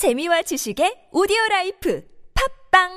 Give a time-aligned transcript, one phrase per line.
[0.00, 2.02] 재미와 지식의 오디오 라이프
[2.72, 2.88] 팟빵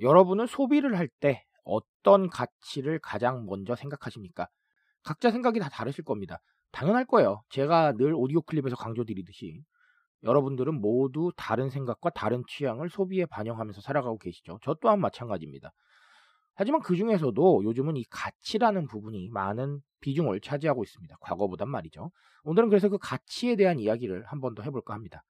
[0.00, 4.48] 여러분은 소비를 할 때 어떤 가치를 가장 먼저 생각하십니까?
[5.02, 6.40] 각자 생각이 다 다르실 겁니다.
[6.72, 7.42] 당연할 거예요.
[7.50, 9.64] 제가 늘 오디오 클립에서 강조드리듯이
[10.22, 14.60] 여러분들은 모두 다른 생각과 다른 취향을 소비에 반영하면서 살아가고 계시죠.
[14.62, 15.72] 저 또한 마찬가지입니다.
[16.56, 21.16] 하지만 그 중에서도 요즘은 이 가치라는 부분이 많은 비중을 차지하고 있습니다.
[21.20, 22.10] 과거보단 말이죠.
[22.44, 25.22] 오늘은 그래서 그 가치에 대한 이야기를 한 번 더 해볼까 합니다.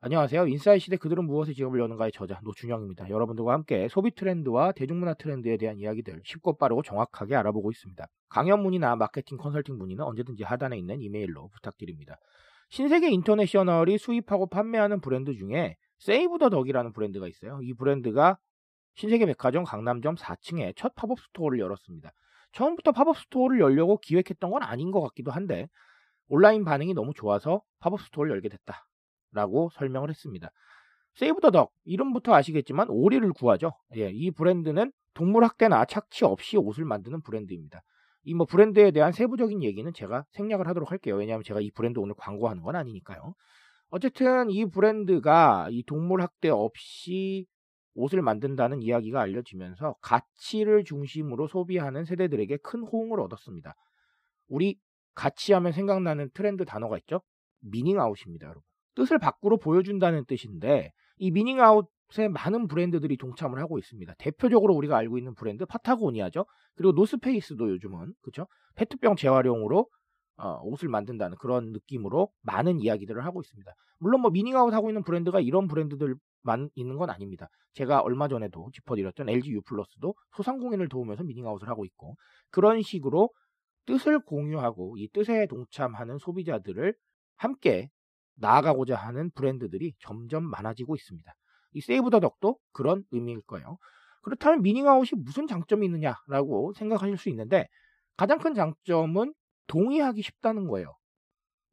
[0.00, 0.48] 안녕하세요.
[0.48, 3.08] 인싸의 시대 그들은 무엇에 지갑을 여는가의 저자 노준영입니다.
[3.08, 8.04] 여러분들과 함께 소비 트렌드와 대중문화 트렌드에 대한 이야기들 쉽고 빠르고 정확하게 알아보고 있습니다.
[8.28, 12.16] 강연 문의나 마케팅 컨설팅 문의는 언제든지 하단에 있는 이메일로 부탁드립니다.
[12.70, 17.60] 신세계 인터내셔널이 수입하고 판매하는 브랜드 중에 세이브 더 덕이라는 브랜드가 있어요.
[17.62, 18.38] 이 브랜드가
[18.94, 22.12] 신세계 백화점 강남점 4층에 첫 팝업 스토어를 열었습니다.
[22.52, 25.68] 처음부터 팝업 스토어를 열려고 기획했던 건 아닌 것 같기도 한데
[26.28, 28.86] 온라인 반응이 너무 좋아서 팝업 스토어를 열게 됐다.
[29.32, 30.50] 라고 설명을 했습니다.
[31.14, 33.72] 세이브 더 덕, 이름부터 아시겠지만 오리를 구하죠.
[33.96, 37.82] 예, 이 브랜드는 동물 학대나 착취 없이 옷을 만드는 브랜드입니다.
[38.24, 41.16] 이 뭐 브랜드에 대한 세부적인 얘기는 제가 생략을 하도록 할게요.
[41.16, 43.34] 왜냐하면 제가 이 브랜드 오늘 광고하는 건 아니니까요.
[43.90, 47.46] 어쨌든 이 브랜드가 이 동물 학대 없이
[47.94, 53.74] 옷을 만든다는 이야기가 알려지면서 가치를 중심으로 소비하는 세대들에게 큰 호응을 얻었습니다.
[54.48, 54.78] 우리
[55.14, 57.20] 가치 하면 생각나는 트렌드 단어가 있죠?
[57.60, 58.62] 미닝 아웃입니다, 여러분.
[58.94, 64.14] 뜻을 밖으로 보여준다는 뜻인데 이 미닝 아웃에 많은 브랜드들이 동참을 하고 있습니다.
[64.18, 66.44] 대표적으로 우리가 알고 있는 브랜드 파타고니아죠.
[66.74, 68.46] 그리고 노스페이스도 요즘은 그렇죠.
[68.74, 69.88] 페트병 재활용으로
[70.36, 73.72] 어, 옷을 만든다는 그런 느낌으로 많은 이야기들을 하고 있습니다.
[73.98, 77.48] 물론 뭐 미닝아웃 하고 있는 브랜드가 이런 브랜드들만 있는 건 아닙니다.
[77.74, 82.16] 제가 얼마 전에도 짚어드렸던 LG U 플러스도 소상공인을 도우면서 미닝아웃을 하고 있고
[82.50, 83.30] 그런 식으로
[83.86, 86.94] 뜻을 공유하고 이 뜻에 동참하는 소비자들을
[87.36, 87.90] 함께
[88.36, 91.32] 나아가고자 하는 브랜드들이 점점 많아지고 있습니다.
[91.74, 93.78] 이 세이브 더 덕도 그런 의미일 거예요.
[94.22, 97.68] 그렇다면 미닝아웃이 무슨 장점이 있느냐라고 생각하실 수 있는데
[98.16, 99.34] 가장 큰 장점은
[99.66, 100.96] 동의하기 쉽다는 거예요.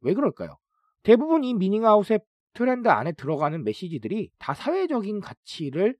[0.00, 0.56] 왜 그럴까요?
[1.02, 2.20] 대부분 이 미닝아웃의
[2.52, 5.96] 트렌드 안에 들어가는 메시지들이 다 사회적인 가치를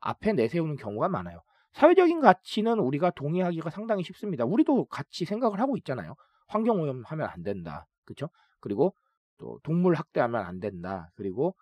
[0.00, 1.40] 앞에 내세우는 경우가 많아요.
[1.72, 4.44] 사회적인 가치는 우리가 동의하기가 상당히 쉽습니다.
[4.44, 6.14] 우리도 같이 생각을 하고 있잖아요.
[6.48, 7.86] 환경오염 하면 안 된다.
[8.04, 8.28] 그렇죠?
[8.60, 8.94] 그리고
[9.38, 11.10] 또 동물 학대하면 안 된다.
[11.14, 11.54] 그리고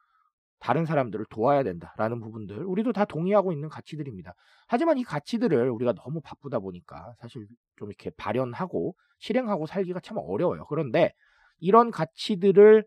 [0.59, 4.35] 다른 사람들을 도와야 된다라는 부분들 우리도 다 동의하고 있는 가치들입니다.
[4.67, 7.47] 하지만 이 가치들을 우리가 너무 바쁘다 보니까 사실
[7.77, 10.67] 좀 이렇게 발현하고 실행하고 살기가 참 어려워요.
[10.67, 11.13] 그런데
[11.59, 12.85] 이런 가치들을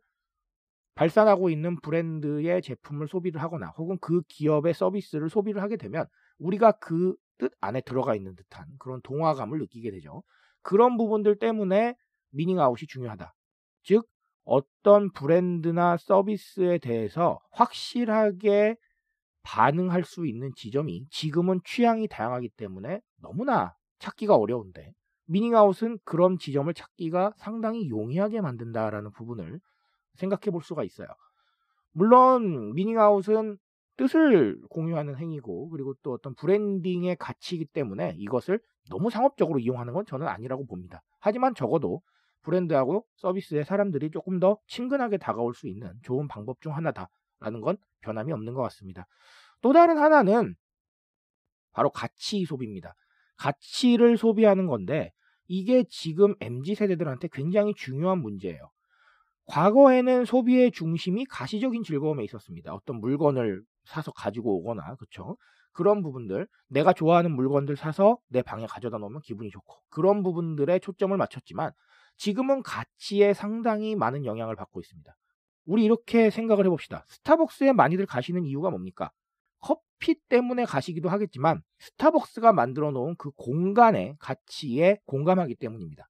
[0.96, 6.06] 발산하고 있는 브랜드의 제품을 소비를 하거나 혹은 그 기업의 서비스를 소비를 하게 되면
[6.40, 10.22] 우리가 그 뜻 안에 들어가 있는 듯한 그런 동화감을 느끼게 되죠.
[10.62, 11.96] 그런 부분들 때문에
[12.30, 13.34] 미닝아웃이 중요하다.
[13.82, 14.08] 즉
[14.52, 18.76] 어떤 브랜드나 서비스에 대해서 확실하게
[19.44, 24.92] 반응할 수 있는 지점이 지금은 취향이 다양하기 때문에 너무나 찾기가 어려운데
[25.28, 29.62] 미닝아웃은 그런 지점을 찾기가 상당히 용이하게 만든다라는 부분을
[30.16, 31.08] 생각해 볼 수가 있어요.
[31.94, 33.58] 물론 미닝아웃은
[33.96, 40.28] 뜻을 공유하는 행위고 그리고 또 어떤 브랜딩의 가치이기 때문에 이것을 너무 상업적으로 이용하는 건 저는
[40.28, 41.02] 아니라고 봅니다.
[41.22, 42.02] 하지만 적어도
[42.42, 48.32] 브랜드하고 서비스에 사람들이 조금 더 친근하게 다가올 수 있는 좋은 방법 중 하나다라는 건 변함이
[48.32, 49.08] 없는 것 같습니다.
[49.62, 50.56] 또 다른 하나는
[51.72, 52.96] 바로 가치 소비입니다.
[53.38, 55.12] 가치를 소비하는 건데
[55.48, 58.72] 이게 지금 MZ 세대들한테 굉장히 중요한 문제예요.
[59.46, 62.74] 과거에는 소비의 중심이 가시적인 즐거움에 있었습니다.
[62.74, 65.38] 어떤 물건을 사서 가지고 오거나 그렇죠.
[65.74, 71.16] 그런 부분들 내가 좋아하는 물건들 사서 내 방에 가져다 놓으면 기분이 좋고 그런 부분들에 초점을
[71.16, 71.72] 맞췄지만
[72.18, 75.16] 지금은 가치에 상당히 많은 영향을 받고 있습니다.
[75.66, 77.06] 우리 이렇게 생각을 해봅시다.
[77.08, 79.12] 스타벅스에 많이들 가시는 이유가 뭡니까?
[79.60, 86.08] 커피 때문에 가시기도 하겠지만 스타벅스가 만들어 놓은 그 공간의 가치에 공감하기 때문입니다.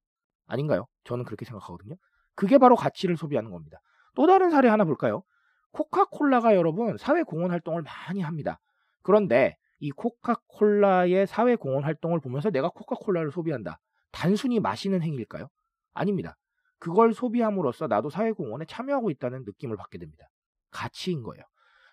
[0.48, 0.88] 아닌가요?
[1.04, 1.96] 저는 그렇게 생각하거든요.
[2.36, 3.82] 그게 바로 가치를 소비하는 겁니다.
[4.16, 5.24] 또 다른 사례 하나 볼까요?
[5.72, 8.60] 코카콜라가 여러분 사회 공헌 활동을 많이 합니다.
[9.02, 13.80] 그런데 이 코카콜라의 사회 공헌 활동을 보면서 내가 코카콜라를 소비한다.
[14.12, 15.48] 단순히 마시는 행위일까요?
[15.94, 16.36] 아닙니다.
[16.80, 20.26] 그걸 소비함으로써 나도 사회공헌에 참여하고 있다는 느낌을 받게 됩니다.
[20.72, 21.44] 가치인 거예요.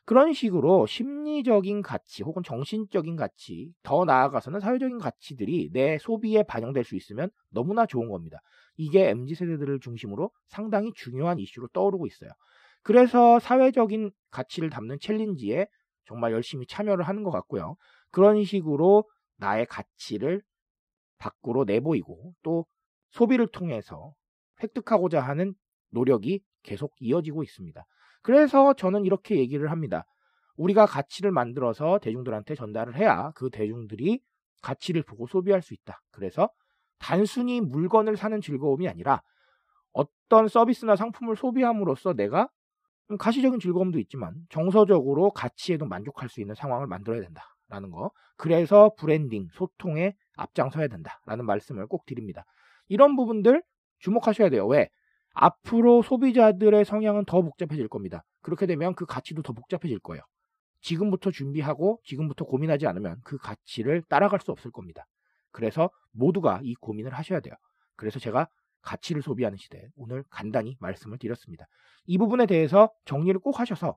[0.08, 6.96] 그런 식으로 심리적인 가치 혹은 정신적인 가치, 더 나아가서는 사회적인 가치들이 내 소비에 반영될 수
[6.96, 8.38] 있으면 너무나 좋은 겁니다.
[8.78, 12.30] 이게 MZ 세대들을 중심으로 상당히 중요한 이슈로 떠오르고 있어요.
[12.82, 15.66] 그래서 사회적인 가치를 담는 챌린지에
[16.06, 17.76] 정말 열심히 참여를 하는 것 같고요.
[18.10, 19.04] 그런 식으로
[19.36, 20.40] 나의 가치를
[21.18, 22.64] 밖으로 내보이고 또
[23.10, 24.12] 소비를 통해서
[24.62, 25.54] 획득하고자 하는
[25.90, 27.84] 노력이 계속 이어지고 있습니다.
[28.22, 30.04] 그래서 저는 이렇게 얘기를 합니다.
[30.56, 34.20] 우리가 가치를 만들어서 대중들한테 전달을 해야 그 대중들이
[34.62, 36.00] 가치를 보고 소비할 수 있다.
[36.10, 36.50] 그래서
[36.98, 39.22] 단순히 물건을 사는 즐거움이 아니라
[39.92, 42.48] 어떤 서비스나 상품을 소비함으로써 내가
[43.18, 48.10] 가시적인 즐거움도 있지만 정서적으로 가치에도 만족할 수 있는 상황을 만들어야 된다라는 거.
[48.36, 52.44] 그래서 브랜딩, 소통에 앞장서야 된다라는 말씀을 꼭 드립니다.
[52.88, 53.62] 이런 부분들
[54.00, 54.66] 주목하셔야 돼요.
[54.66, 54.88] 왜?
[55.32, 58.24] 앞으로 소비자들의 성향은 더 복잡해질 겁니다.
[58.42, 60.22] 그렇게 되면 그 가치도 더 복잡해질 거예요.
[60.80, 65.06] 지금부터 준비하고 지금부터 고민하지 않으면 그 가치를 따라갈 수 없을 겁니다.
[65.50, 67.54] 그래서 모두가 이 고민을 하셔야 돼요.
[67.96, 68.48] 그래서 제가
[68.82, 71.66] 가치를 소비하는 시대 오늘 간단히 말씀을 드렸습니다.
[72.06, 73.96] 이 부분에 대해서 정리를 꼭 하셔서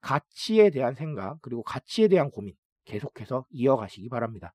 [0.00, 2.54] 가치에 대한 생각 그리고 가치에 대한 고민
[2.84, 4.52] 계속해서 이어가시기 바랍니다.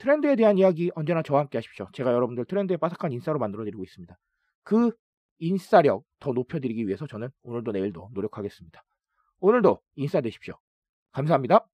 [0.00, 1.86] 트렌드에 대한 이야기 언제나 저와 함께 하십시오.
[1.92, 4.18] 제가 여러분들 트렌드에 빠삭한 인싸로 만들어드리고 있습니다.
[4.64, 4.92] 그
[5.38, 8.82] 인싸력 더 높여드리기 위해서 저는 오늘도 내일도 노력하겠습니다.
[9.40, 10.54] 오늘도 인싸 되십시오.
[11.12, 11.66] 감사합니다.